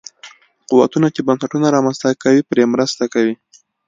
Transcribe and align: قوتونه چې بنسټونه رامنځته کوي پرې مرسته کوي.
قوتونه 0.69 1.07
چې 1.15 1.21
بنسټونه 1.27 1.67
رامنځته 1.75 2.09
کوي 2.23 2.41
پرې 2.49 2.63
مرسته 2.73 3.03
کوي. 3.13 3.35